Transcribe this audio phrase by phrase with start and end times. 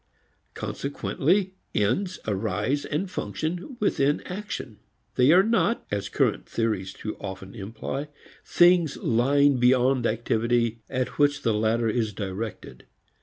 [0.55, 4.79] Consequently ends arise and function within action.
[5.13, 8.07] They are not, as current theories too often imply,
[8.43, 12.87] things lying beyond activity at which the latter is directed.